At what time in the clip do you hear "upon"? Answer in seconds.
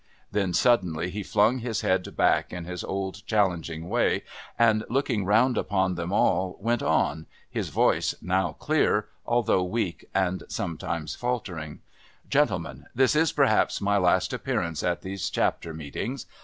5.59-5.93